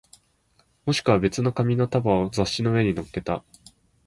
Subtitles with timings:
[0.87, 3.43] もしくは別の紙の束を雑誌の上に乗っけた